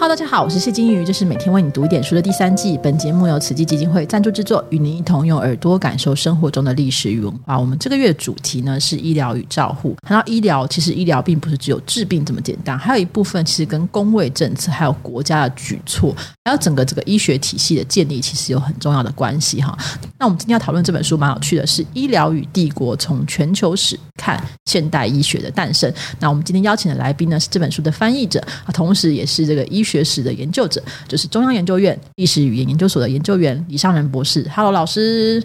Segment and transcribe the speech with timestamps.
[0.00, 2.78] Hello，大家好，我是谢金鱼，这是每天为你读一点书的第三季。
[2.80, 7.58] 本节目由慈济基金会赞助制作，与您一同用耳朵感受生活中的历史与文化。
[7.58, 9.96] 我们这个月的主题呢是医疗与照护。
[10.06, 19.76] 谈到医疗，其实医疗并不是只有治病这么简单，还有一部分其实跟公卫政策、还有国家的举措，还有整个这个医学体系的建立，其实有很重要的关系哈。
[20.16, 25.90] 那我们今天要讨论这本书蛮有趣的，是《医疗与帝国：从全球史看现代医学的诞生》。
[26.20, 28.40] 那我们今天邀请的来宾呢是这本书的翻译者，
[28.72, 34.46] 同时也是这个医学史的研究者，就是中央研究院历史语言研究所的研究员李尚仁博士。
[34.54, 35.42] Hello，老师。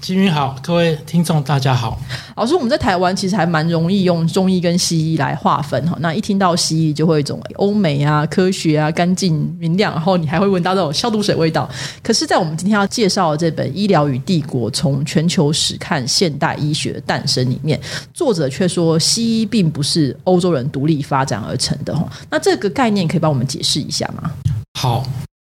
[0.00, 2.00] 金云好，各位听众大家好。
[2.36, 5.96] 老师，我们在台湾其实还蛮容易用中医跟西医来划分哈。
[6.00, 11.68] 那一听到西医，就会一种欧美啊、科学啊、干净明亮，然后你还会闻到那种消毒水味道。
[12.02, 17.78] 可是，在我们今天要介绍的这本《医疗与帝国：从全球史看现代医学的诞生》里面，
[18.14, 22.08] 作者却说西医并不是欧洲人独立发展而成的哈。
[22.30, 24.30] 那这个概念可以帮我们解释一下吗？
[24.78, 25.04] 好。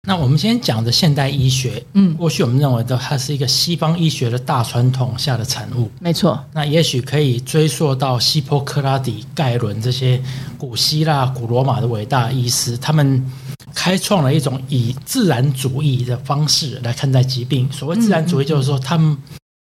[0.07, 6.43] 那我们先讲的现代医学，嗯，过去我们认为的它是一个西方医学的大传统下的产物，没错。
[6.53, 10.19] 那也许可以追溯到希波克拉底、盖伦这些
[10.57, 13.23] 古希腊、古罗马的伟大医师，他们
[13.75, 17.69] 开创了一种以自然主义的方式来看待疾病。
[17.71, 19.15] 所谓自然主义，就是说他们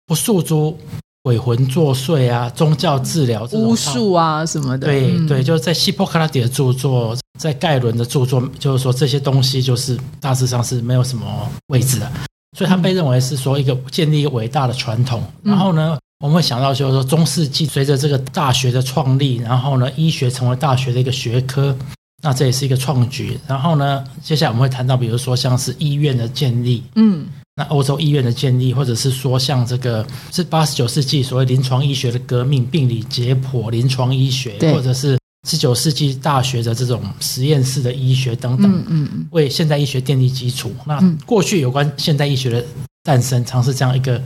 [0.08, 0.80] 不诉诸。
[1.24, 4.88] 鬼魂作祟啊，宗教治疗、巫术啊什么的。
[4.88, 12.12] 对对，就是在希波克拉底的著作，在盖伦的著作，就是说这些东西就是大致上是没有什么位置的，
[12.58, 15.24] 所以他被认为是说一个建立一个伟大的传统。
[15.44, 21.78] 然后呢，我们会想到就是说中世纪随着这个大学的创立，然后呢，医学成为大学的一个学科，
[22.24, 23.40] 那这也是一个创举。
[23.48, 27.28] 然后呢，接下来我们会谈到，比如说像是医院的建立，嗯。
[27.56, 40.72] 那欧洲医院的建立，或者是说像这个是八十九世纪所谓临床医学的革命，病理解剖、临床医学，或者是十九世纪大学的这种实验室的医学等等，嗯嗯，为现代医学奠定基础。
[40.86, 42.66] 那过去有关现代医学的
[43.04, 44.18] 诞生，常是这样一个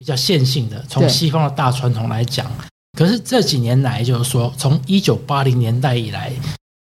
[0.00, 2.50] 比较线性的，从西方的大传统来讲。
[2.98, 6.32] 可是这几年来，就是说从一九八零年代以来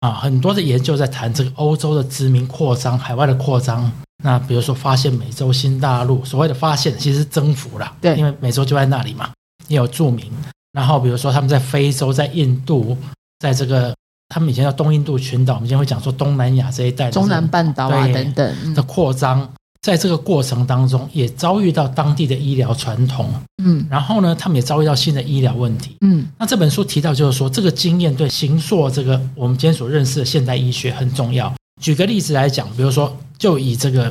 [0.00, 3.90] 啊，很多的研究在谈这个欧洲的殖民扩张、海外的扩张。
[4.24, 9.30] 那比如说发现美洲新大陆，所谓的发现其实是征服了，对，因为美洲就在那里嘛，
[9.68, 10.26] 也有著名。
[10.72, 12.96] 然后比如说他们在非洲、在印度，
[13.38, 13.94] 在这个
[14.28, 19.48] 他们以前叫东印度群岛，我们今天会讲说东南亚这一带，中南半岛啊等等的扩张，
[19.82, 26.26] 在这个过程当中也遭遇到当地的医疗传统，嗯，然后呢，他们也遭遇到新的医疗问题，嗯。
[26.36, 31.54] 那这本书提到就是说，这个经验对形塑这个我们今天所认识的现代医学很重要。
[31.80, 33.16] 举个例子来讲，比如说。
[33.38, 34.10] 就以这个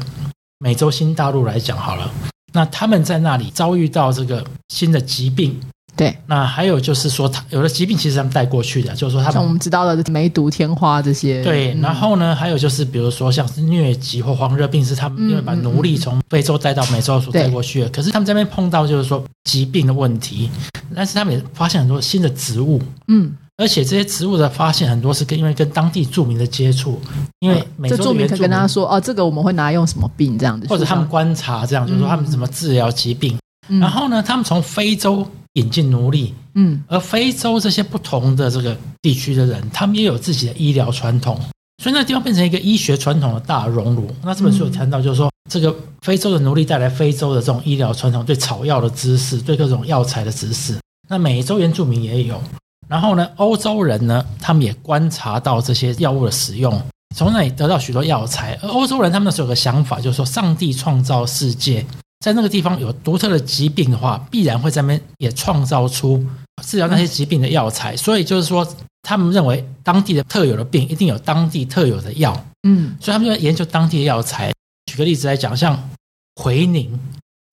[0.59, 2.09] 美洲新大陆来讲好了，
[2.53, 5.59] 那他们在那里遭遇到这个新的疾病，
[5.95, 20.49] 对，那还有就是说，他有的疾病其实他们带过去的，就是说他们像我们知道的梅毒、天花这些，对，然后呢，还有就是比如说像是疟疾或黄热病，是他们因为把奴隶从非洲带到美洲所带过去的，可是他们这边碰到就是说疾病的问题，
[20.95, 23.35] 但是他们也发现很多新的植物，嗯。
[23.57, 27.01] 而且这些植物的发现很多是跟因为跟当地著名的接触，
[27.39, 33.35] 因为这著名可跟他说哦，这个我们会拿来用什么病这样子，或者他们观察这样，就是说他们怎么治疗疾病。
[33.67, 41.37] 然后呢，他们从非洲引进奴隶，嗯，而非洲这些不同的这个地区的人，他们也有自己的医疗传统，
[41.83, 44.09] 所以那地方变成一个医学传统的大熔炉。
[44.23, 50.77] 那这本书有谈到，就是说这个非洲的奴隶带来非洲的这种医疗传统，对草药的知识，对各种药材的知识。
[51.09, 52.39] 那美洲原住民也有。
[52.87, 56.81] 然后呢，欧洲人呢，他们也观察到这些药物的使用，
[57.15, 58.57] 从那里得到许多药材。
[58.61, 61.85] 而欧洲人他们那时候有个想法，就是说，上帝创造世界，
[62.21, 66.25] 在那个地方有独特的疾病的话，必然会在那边也创造出
[66.63, 67.97] 治疗那些疾病的药材。
[67.97, 68.65] 所以就是说，
[69.01, 72.45] 他们认为当地的特有的病一定有当地特有的药。
[72.67, 74.51] 嗯，所以他们就研究当地的药材。
[74.91, 75.89] 举个例子来讲，像
[76.35, 76.97] 回宁。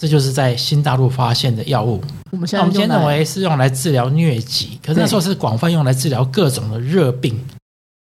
[0.05, 1.99] 这就是在新大陆发现的药物。
[2.31, 7.35] 我们现在我们先认为是用来治疗疟疾，可是那时候是广泛用来治疗各种的热病，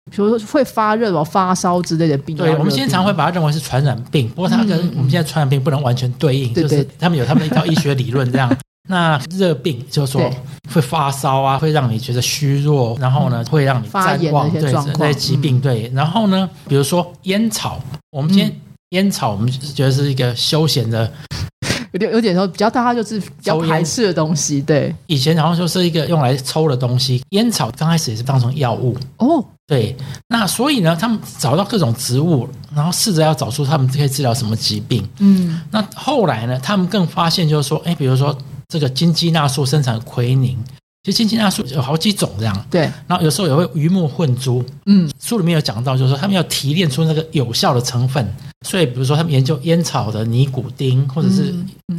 [0.09, 2.35] 比如说会发热、哦、发烧之类的病。
[2.35, 8.51] 对，我们经常会把它认为是传染病，不过它跟我们现在传染病不能完全对应，就是他们有他们一套医学理论这样。
[8.89, 10.27] 那热病就是说
[10.73, 15.13] 会发烧啊，会让你觉得虚弱，然后呢会让你发炎的一些状。
[15.13, 18.59] 疾病对，然后呢，比如说烟草，我们今天
[18.89, 21.11] 烟草，我们觉得是一个休闲的。
[21.91, 24.61] 有点有点说比较大，它就是比较排斥的东西。
[24.61, 27.21] 对，以前好像就是一个用来抽的东西。
[27.29, 29.43] 烟草刚开始也是当成药物哦。
[29.67, 29.95] 对，
[30.27, 35.07] 那所以呢，他们找到各种植物，然后试着要找出他们可以治疗什么疾病。
[35.19, 40.61] 嗯，那后来呢，他们更发现就是说，哎，比如说这个金鸡纳素生产奎宁，
[41.03, 44.63] 其实金鸡纳素有好几种这样，对，然后有时候也会鱼目混珠。
[44.85, 48.25] 嗯，书里面有讲到，就是说他们要提炼出那个有效的成分，
[48.67, 51.53] 所以比如说他们研究烟草的尼古丁，或者是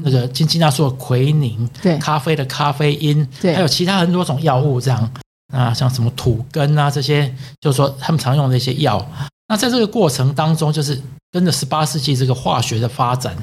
[0.04, 1.99] 那个金鸡纳素的奎宁，对。
[1.99, 3.54] 咖啡的咖啡因，对。
[3.54, 5.12] 还有其他很多种药物这样。
[5.52, 7.28] 啊，像什么土根啊这些，
[7.60, 9.06] 就是说他们常用的一些药。
[9.49, 10.99] 那在这个过程当中，就是
[11.31, 13.37] 跟着十八世纪这个化学的发展，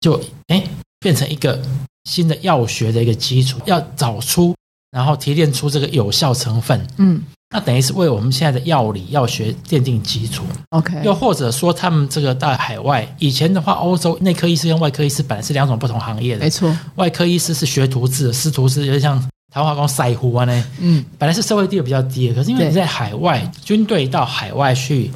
[0.00, 0.64] 就哎
[0.98, 1.62] 变成一个
[2.10, 4.52] 新的药学的一个基础，要找出
[4.94, 6.86] 然后提炼出这个有效成分。
[6.98, 7.20] 嗯
[7.50, 10.42] 那等于是为我们现在的药理药学奠定基础。
[10.70, 16.50] ，OK，又或者说，他们这个在海外，以前的话，欧洲内科医师跟外科医师本来是两种不同行业的没。
[16.50, 19.20] 错，外科医师是学徒制的，师徒制有点像
[19.52, 20.64] 台湾话讲赛胡啊呢。
[20.80, 25.08] 嗯本来是社会地位比较低的，可是因为你在海外，军队到海外去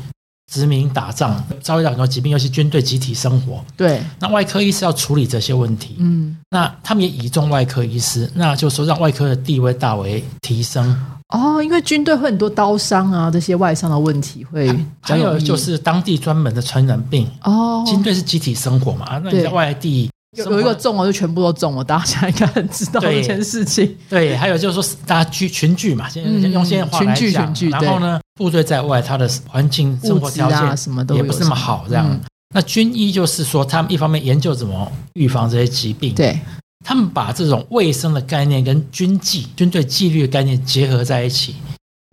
[0.50, 6.36] 殖民打仗，遭遇到很多疾病，尤其军队集体生活，对，那外科医师要处理这些问题，嗯。
[6.50, 10.98] 那他们也倚重外科医师，那就说让外科的地位大为提升。
[11.28, 20.08] 哦，因为军队会很多刀伤啊，这些外伤的问题会还有就是当地专门的传染病，哦，军队是集体生活嘛，那你在外地
[20.38, 23.94] 有有一个中了就全部都中了，大家应该很知道对这件事情。
[24.08, 32.06] 对，还有就是说大家聚群聚嘛，现在嗯用现在话来群聚讲，群聚然后呢，部队在外，他的环境生活条件啊什么都也不是那么好，这样。
[32.10, 32.20] 嗯
[32.54, 36.40] 那军医就是说，他们一方面研究怎么预防这些疾病，，对，
[36.82, 41.56] 他们把这种卫生的概念跟军纪、军队纪律的概念结合在一起，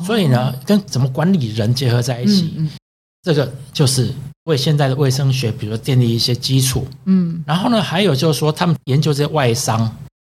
[0.05, 2.69] 所以呢，跟怎么管理人结合在一起，嗯
[3.23, 4.13] 这个就是
[4.43, 6.85] 为现在的卫生学，比如说建立一些基础。
[7.05, 9.89] 嗯然后呢，还有就是说，他们研究这些外伤。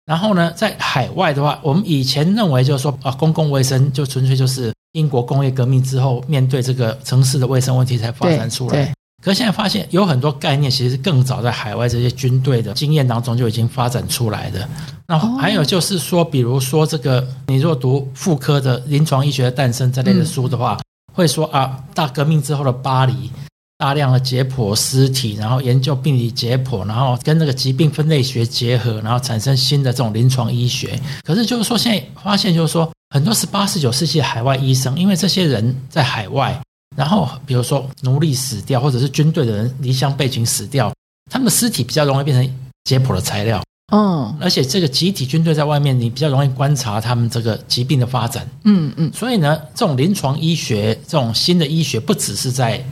[0.06, 8.72] 然后呢，在海外的话，我们以前认为就是说啊，公共卫生就纯粹就是英国工业革命之后面对这个城市的卫生问题才发展出来。
[8.72, 8.92] 对，
[9.22, 14.68] 可是现在发现有很多概念，其实更早在海外这些军队的经验当中就已经发展出来的。
[15.06, 20.78] 那哦还有就是说，比如说这个，你如果读妇科的临床医学的诞生这类的书的话，
[21.12, 23.30] 会说啊，大革命之后的巴黎，
[23.80, 31.00] 大量的解剖尸体，然后研究病理解剖，然后跟那个疾病分类学结合，然后产生新的这种临床医学。
[31.24, 36.60] 可是就是说，现在发现就是说，很多十八、十九世纪的海外医生，因为这些人在海外。
[36.94, 40.92] 然后，比如说奴隶死掉，或者是军队的人离乡背井死掉，
[41.30, 43.62] 他们的尸体比较容易变成解剖的材料，
[43.92, 48.46] 嗯而且这个集体军队在外面，你比较容易观察他们这个疾病的发展。
[48.64, 52.84] 嗯嗯，所以呢，这种临床医学，这种新的医学，不只是在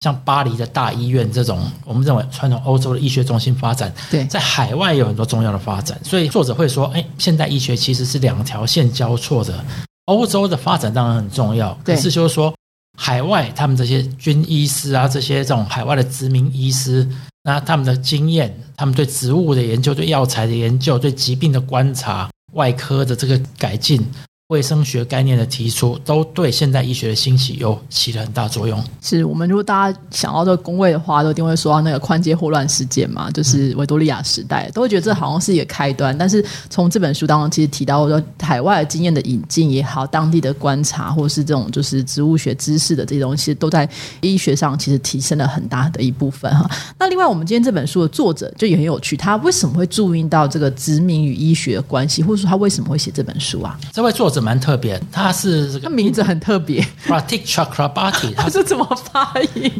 [0.00, 5.98] 像巴黎的大医院这种我们认为传统欧洲的医学中心发展，对，在海外也有很多重要的发展。
[6.04, 9.64] 所以作者会说，哎，现代医学其实是两条线交错的。
[10.04, 12.54] 欧洲的发展当然很重要，对可是就是说，
[12.96, 17.08] 海外他们这些军医师啊，这些这种海外的殖民医师，
[17.42, 24.00] 那他们的经验，他们对植物的研究、对药材的研究、对疾病的观察、外科的这个改进、
[24.48, 28.80] 卫生学概念的提出，都对现代医学的兴起有起了很大作用。
[29.02, 36.16] 是我们如果大家想到这个工位的话，都一定会说到那个宽街霍乱事件嘛，就是维多利亚时代，都会觉得这好像是一个开端。
[36.16, 43.88] 但是从这本书当中，其实提到说海外的经验的引进也好，当地的观察，或是这种就是植物学知识的这些东西，都在
[44.20, 46.70] 医学上其实提升了很大的一部分哈。
[46.96, 53.76] 那另外，我们今天这本书的作者就也很有趣，他为什么会注意到这个殖民与医学的关系，或者说他为什么会写这本书啊？
[53.92, 59.70] 这位作者蛮特别，他是这个他名字很特别，Pratik Chakrabarti，他他是怎么发音？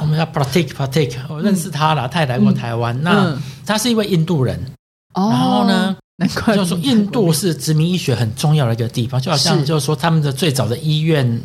[0.00, 2.98] 我们叫 Pratik Pratik，我认识他了，他也来过台湾。
[3.02, 4.58] 那嗯他是一位印度人，
[5.14, 11.40] 哦然后呢，难怪就是说印度是殖民医学很重要的一个地方，就好像就是说他们的最早的医院，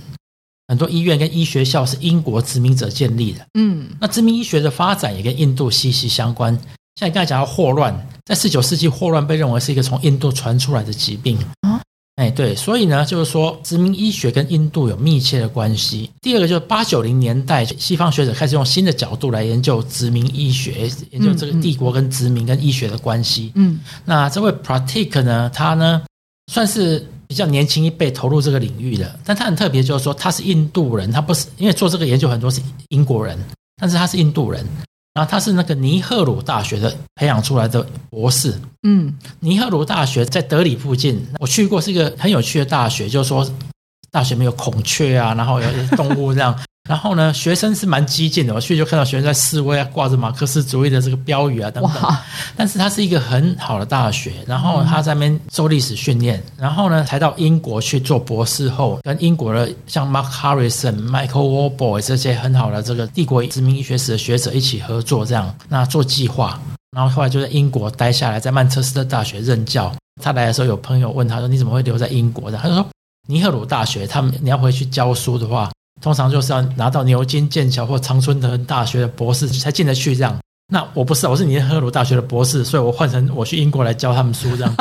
[0.68, 3.46] 很多医院跟医学校是英国殖民者建立的。
[3.54, 6.58] 嗯那殖民医学的发展也跟印度息息相关。
[7.00, 11.38] 像你刚才讲到霍乱，在十九世纪，霍乱被认为是一个从印度传出来的疾病。
[11.62, 11.78] 哦
[12.16, 16.10] 哎，对，所以呢，就是说殖民医学跟印度有密切的关系。
[16.22, 23.52] 第二个就是八九零年代，西方学者开始用新的角度来研究殖民医学，研究这个帝国跟殖民跟医学的关系。
[23.56, 26.04] 嗯那这位 Pratik 呢，他呢
[26.48, 33.38] 算是比较年轻一辈投入这个领域的，但他很特别，就是说他是印度人，他不是因为做这个研究很多是英国人，
[33.76, 34.66] 但是他是印度人，
[35.16, 38.54] 然后他是那个尼赫鲁大学的培养出来的博士。
[38.84, 43.50] 嗯尼赫鲁大学在德里附近，我去过，是一个很有趣的大学，就是说
[44.12, 46.54] 大学里面有孔雀啊，然后有动物这样。
[46.88, 52.16] 然后呢，学生是蛮激进的，我去就看到学生在示威啊，挂着马克思主义的这个标语啊等等。
[52.56, 66.60] 但是它是一个很好的大学，然后他在那边受历史训练，然后呢才到英国去做博士后，跟英国的像 Mark Harrison、Michael Warboy 这些很好的这个帝国殖民医学史的学者一起合作，这样那做计划，
[66.96, 69.92] 然后后来就在英国待下来，在曼彻斯特大学任教。
[70.22, 72.86] 他来的时候，有朋友问他说：“你怎么会留在英国的？”他就说
[73.28, 75.70] ：“尼赫鲁大学，他们你要回去教书的话，
[76.02, 80.36] 通常就是要拿到牛津、剑桥或常春藤大学的博士才进得去这样。”
[80.68, 84.76] 那我不是，我是尼赫鲁大学的博士，所以我换成我去英国来教他们书这样。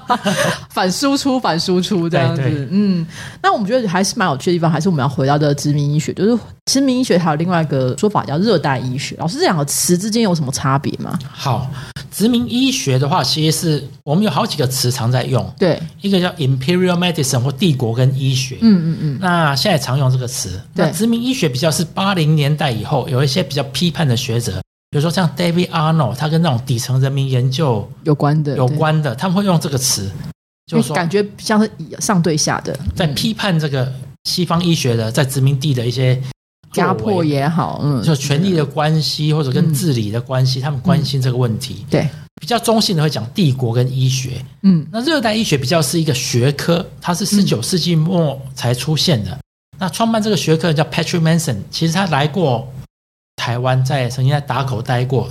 [0.70, 2.68] 反输出，反输出这样对对子。
[2.70, 3.06] 嗯，
[3.42, 9.14] 那我们觉得还是蛮有趣的地方，还是我们要回到这个殖民医学，就是殖民医学还有另外一个说法叫热带医学。
[9.18, 11.18] 老师，这两个词之间有什么差别吗？
[11.30, 11.70] 好，
[12.18, 18.56] 殖民医学的话，其实是我们有好几个词常在用，对，一个叫 imperial medicine 或帝国跟医学。
[18.60, 20.60] 嗯嗯嗯，那现在常用这个词。
[20.74, 20.84] 对。
[20.84, 24.60] 那殖民医学比较是八零年代以后，有一些比较批判的学者，
[24.90, 30.10] 比如说像 David Arnold，他跟那种底层人民研究有关的，有对，关的，他们会用这个词，
[30.66, 31.70] 就是说感觉像是
[32.00, 33.14] 上对下的，在嗯。
[33.14, 33.92] 批判这个
[34.24, 36.20] 西方医学的在殖民地的一些
[36.74, 41.86] 压迫，也好，嗯，就权力的关系或者跟嗯治理的关系，他们关心这个问题。
[41.90, 42.08] 对，
[42.40, 44.86] 比较中性的会讲帝国跟医学，嗯。
[44.90, 49.38] 那热带医学比较是一个学科，它是十九世纪末才出现的。
[49.78, 52.68] 那创办这个学科的叫 Patrick Manson，其实他来过
[53.36, 55.28] 台湾，在曾经在打口待过。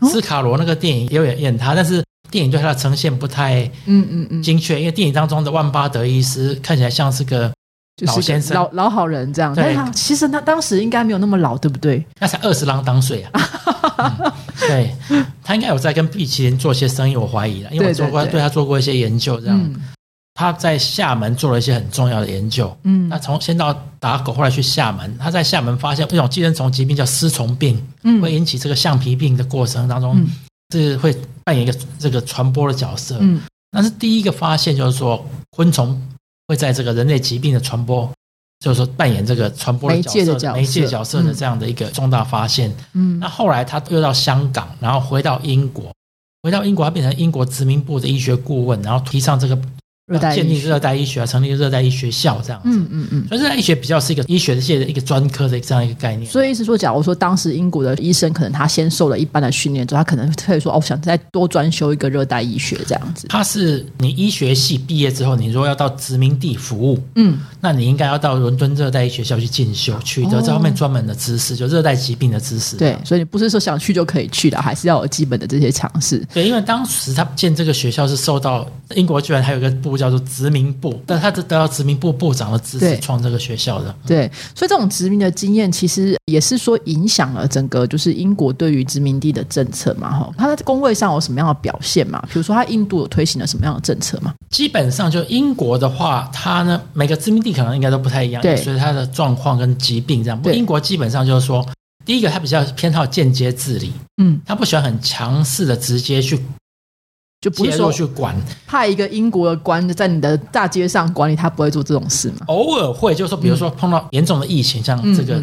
[0.00, 0.08] 哦。
[0.08, 7.52] 斯卡罗那个电影也有演他，但是电影对他的呈现不太嗯嗯嗯，精确，因为电影当中的万巴德医师看起来像是个
[8.00, 8.54] 就是老先生。
[8.54, 9.74] 老老好人这样，对。
[9.74, 12.02] 但他其实他当时应该没有那么老，对不对？
[12.18, 13.30] 那才二十郎当岁啊。
[13.98, 14.94] 嗯对。
[15.44, 18.32] 他应该有在跟碧麒麟做些生意，我怀疑了，因为我做过对。
[18.32, 19.78] 对他做过一些研究，这样、嗯。
[20.34, 22.74] 他在厦门做了一些很重要的研究。
[22.84, 23.08] 嗯。
[23.08, 28.22] 那从先到打狗，后来去厦门，他在厦门发现一种寄生虫疾病叫丝虫病，嗯。
[28.22, 30.28] 会引起这个橡皮病的过程当中、嗯。
[30.72, 31.14] 是会
[31.44, 33.18] 扮演一个这个传播的角色。
[33.20, 33.42] 嗯。
[33.72, 36.00] 那是第一个发现，就是说昆虫
[36.50, 38.10] 会在这个人类疾病的传播，
[38.58, 42.74] 就是说扮演这个传播的角色、媒介的角色媒介角色的嗯这样的一个重大发现。
[42.92, 45.94] 嗯那后来他又到香港，然后回到英国，
[46.42, 49.56] 回到英国，他变成英国殖民部的医学顾问，然后提倡这个
[50.10, 52.68] 热带医学建立热带医学啊，成立热带医学校这样子。
[52.68, 53.28] 嗯嗯嗯。
[53.28, 56.28] 所以热带医学比较是一个医学界的一个专科的这样一个概念。
[56.28, 63.28] 所以是说，假如说当时英国的医生可能他先受了一般的训练之后，他可能可以说哦，我想再多专修一个热带医学这样子。
[63.28, 72.74] 他是你医学系毕业之后，你如果要到殖民地服务，嗯，那你应该要到伦敦热带医学校去进修，取得这方面专门的知识，就热带疾病的知识。
[72.74, 76.26] 哦对，所以你不是说想去就可以去的，还是要有基本的这些常识。
[76.34, 83.94] 对，因为当时他建这个学校是受到英国居然还有一个部叫做殖民部，但他是得到殖民部部长的支对持创这个学校的。
[84.06, 90.10] 对，所以这种殖民的经验，其实也是说影响了整个就是英国对于殖民地的政策嘛。
[90.10, 92.20] 哈，他在工位上有什么样的表现嘛？
[92.32, 94.34] 比如说，他印度有推行了什么样的政策嘛？
[94.48, 100.40] 基本上就英国的话，它呢每个殖民地可能应该都不太一样，对所以它的状况跟疾病这样。
[100.52, 101.66] 英国基本上就是说，
[102.04, 103.92] 第一个他比较偏好间接治理，
[104.22, 106.42] 嗯，他不喜欢很强势的直接去介
[107.40, 112.46] 就不是说入去管，派一个英国的官在你的大街上管理，他不会做这种事嘛？
[112.48, 115.40] 偶尔会就是说，比如说碰到严重的疫情，像这个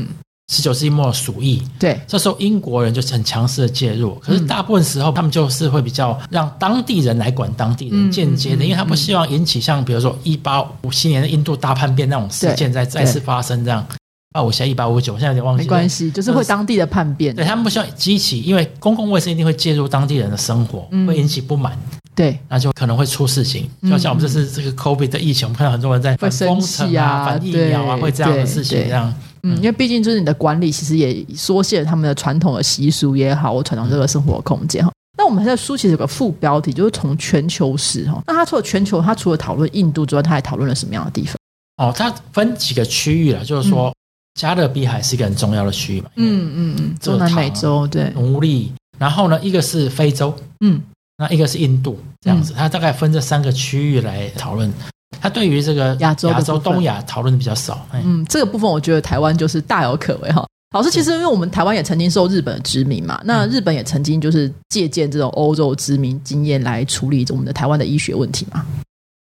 [0.54, 13.86] 十九世纪末的鼠疫，对，这时候英国人就是很强势的介入，可是大部分时候他们就是会比较让当地人来管当地人，嗯间接的，嗯因为他不希望引起像比如说一八五七年的印度大叛变那种事件再再次发生这样。
[14.34, 15.64] 啊，我现在一八五九，我现在有点忘记。
[15.64, 17.34] 没关系，就是会当地的叛变。
[17.36, 21.78] 对他们不希望激起，因为公共卫生一定会介入当地人的生活，嗯会引起不满，
[22.14, 23.70] 对那就可能会出事情。
[23.82, 29.14] 嗯就像我们这次这个 COVID 的疫情，我们看到很多人在反封城气啊反疫苗啊，对会这样的事情对这样。
[29.44, 34.92] 嗯，因为毕竟就是你的管理，其实也缩限了他们的传统的习俗也好，或传统这个生活空间哈。
[35.18, 38.22] 那我们在书其实有个副标题，就是从全球史哈。
[38.28, 41.36] 那它除了全球，它除了讨论印度之外，它还讨论了什么样的地方？
[41.78, 43.94] 哦，它分几个区域了，就是说
[44.38, 50.80] 加勒比海是一个很重要的区域嘛，嗯嗯嗯，这个中南美洲对，奴隶，然后呢，一个是非洲，嗯
[51.18, 54.72] 那一个是印度，这样子，它大概分这三个区域来讨论。
[55.20, 57.88] 它对于这个亚洲的亚洲、东亚讨论的比较少。
[57.92, 60.46] 哎嗯，这个部分我觉得台湾就是大有可为哈。
[60.76, 68.64] 老师，其实因为我们台湾也曾经受日本的殖民嘛，那日本也曾经就是借鉴这种欧洲殖民经验来处理我们的台湾的医学问题嘛。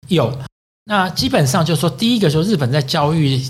[0.10, 0.38] 有，
[0.86, 3.42] 那基本上就是说，第一个就是日本在教育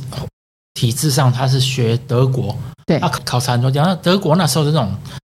[0.74, 3.88] 体制上，他是学德国，对啊考察很多地方。
[3.88, 4.94] 那德国那时候的这种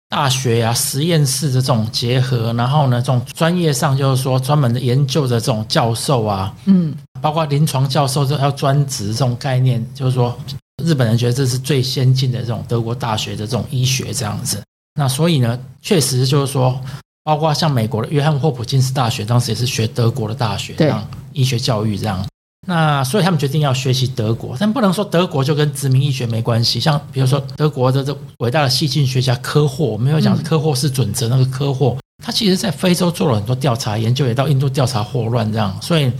[0.08, 10.38] 大学呀、实验室的这种结合，然后呢，这种专业上就是说专门的研究的这种教授啊，嗯包括临床教授都要专职这种概念，就是说
[10.84, 14.62] 日本人觉得这是最先进的这种德国大学的这种医学这样子。
[14.94, 16.78] 那所以呢，确实就是说，
[17.24, 22.24] 包括像美国的约翰霍普金斯大学，当时也是学德国的大学，对这样医学教育这样。
[22.66, 26.80] 那所以他们决定要学习德国，但不能说德国就跟殖民医学没关系。
[26.80, 36.10] 像比如说德国的这伟大的细菌学家科霍，我们有讲科霍是准则那个科霍，他其实在非洲做了很多调查研究，也到印度调查霍乱这样，所以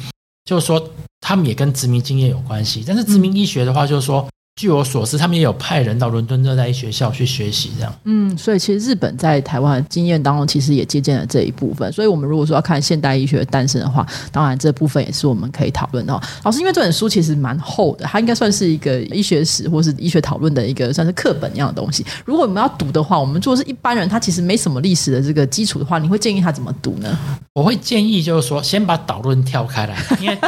[0.45, 0.83] 就是说
[1.21, 2.85] 他们也跟殖民经验有关系。
[2.87, 4.27] 但是殖民医学的话，就是说。
[4.57, 7.93] 据我所知，他们也有派人到伦敦热带医学校去学习，这样。
[8.05, 11.93] 嗯，所以其实日本在台湾的经验当中，其实也借鉴了这一部分。
[11.93, 16.21] 所以，我们如果说要看现代医学的诞生的话，当然这部分也是我们可以讨论的。
[16.45, 22.07] 老师，因为这本书其实蛮厚的，它应该算是一个医学史或是医学讨论的一个算是课本一样的东西。
[22.25, 27.19] 如果我们要读的话，我们如果是一般人，他其实没什么历史的这个基础的话，你会建议他怎么读呢？
[27.55, 30.39] 我会建议就是说，先把导论跳开来，因 为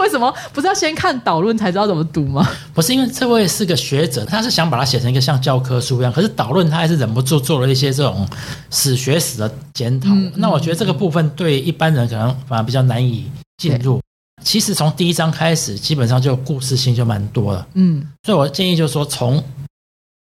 [0.00, 2.46] 为什么不是要先看导论才知道怎么读吗？
[2.74, 4.24] 不是，因为这位是个学者。
[4.24, 8.26] 他是想把它写成一个像教科书一样，可是导论他还是忍不住做了一些这种
[8.70, 10.10] 史学史的检讨。
[10.34, 14.00] 那我觉得这个部分对一般人可能反而比较难以进入。
[14.42, 17.66] 其实从第一章开始，基本上就故事性就蛮多了。
[17.74, 19.42] 嗯，所以我建议就是说，从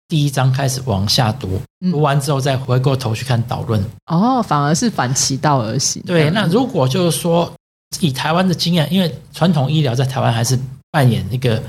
[0.07, 1.61] 第一章开始往下读，
[1.91, 3.83] 读完之后再回过头去看导论。
[4.07, 6.01] 哦，反而是反其道而行。
[6.07, 7.53] 对，那如果就是说
[7.99, 10.57] 以台湾的经验，因为传统医疗在台湾还是
[10.89, 11.61] 扮演一个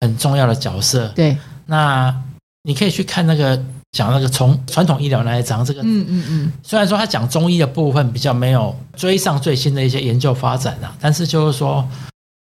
[0.00, 1.08] 很重要的角色。
[1.14, 1.36] 对。
[1.66, 2.14] 那
[2.62, 3.56] 你可以去看那个
[3.92, 11.86] 讲那个从传统医疗那一章，这个嗯嗯嗯，虽然说他讲中医的部分比较没有追上最新的一些研究发展啊，但是就是说，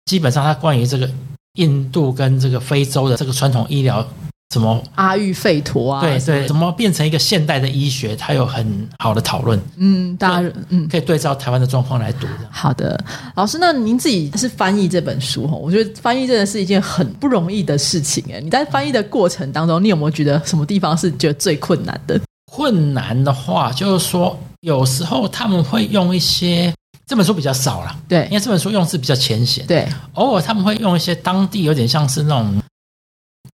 [0.05, 1.09] 基本上他关于这个
[1.53, 4.05] 印度跟这个非洲的这个传统医疗。
[4.53, 6.01] 什么阿育吠陀啊？
[6.01, 8.15] 对对，怎么变成一个现代的医学？
[8.15, 9.59] 它有很好的讨论。
[9.77, 12.27] 嗯，大家嗯可以对照台湾的状况来读。
[12.51, 13.03] 好的，
[13.35, 15.55] 老师，那您自己是翻译这本书哈？
[15.55, 18.39] 我觉得翻译真的是一件很不容易的事情哎。
[18.39, 22.21] 你在翻译的过程当中，你有没有觉得什么地方是觉得最困难的？
[22.51, 26.71] 困难的话，就是说有时候他们会用一些
[27.07, 32.61] 这本书比较少了，对，因为这本书用字比较浅显，对，偶尔他们会用一些当地有点像是那种。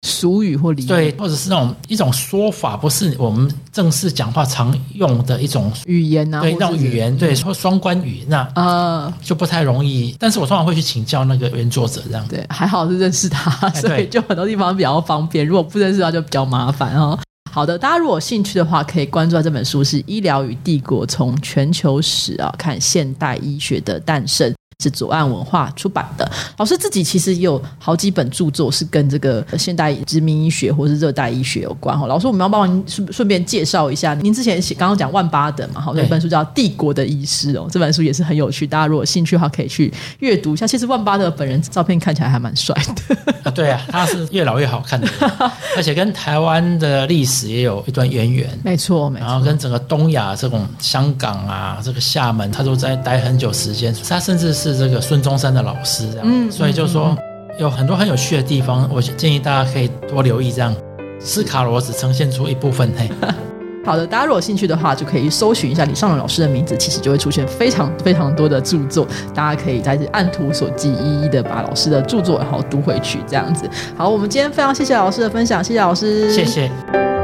[0.03, 10.15] 俗语或俚对，或者是那种一种说法，不是我们正式讲话常用的一种语言啊，对，那种语言，对，说双关语，那啊就不太容易。
[10.19, 15.45] 但是我通常会去请教那个原作者，这样对，还好是认识他，所以就很多地方比较方便。
[15.45, 17.17] 如果不认识他，就比较麻烦哦。
[17.51, 24.51] 好的，大家如果有兴趣的话，可以关注这本书，是《医疗与帝国：从全球史啊看现代医学的诞生》。
[24.83, 26.31] 是左岸文化出版的。
[26.57, 32.05] 老师自己其实也有好几本著作是跟这个现代殖民医学或是热带医学有关哈。
[32.05, 40.67] 老师，我们要帮您顺顺便介绍一下，您之前写刚刚讲万巴德嘛，好，有一本书叫《帝国的医师》哦，这本书也是很有趣，大家如果有兴趣的话可以去阅读一下。
[40.67, 45.07] 其实万巴德本人照片看起来还蛮帅的 啊，对啊，他是越老越好看的，
[45.75, 49.25] 而且跟台湾的历史也有一段渊源，没错，没错。
[49.25, 54.66] 然后跟整个东亚这种香港啊，这个厦门，他都在待很久时间，他甚至是。
[54.73, 57.17] 是这个孙中山的老师，这样，所以就说
[57.59, 60.51] 有很多很有趣的地方，我建议大家可以多留意。
[60.51, 60.73] 这样，
[61.19, 62.91] 斯卡罗只呈现出一部分。
[62.97, 63.09] 嘿，
[63.85, 73.19] 好的，大家如果有兴趣的话，就可以搜寻一下李尚龙老师的名字，其实就会出现非常非常多的著作，大家可以在这按图索骥，一一的把老师的著作然后读回去。
[73.25, 77.16] 这样子，好，我们今天非常谢谢老师的分享，谢谢老师，谢谢。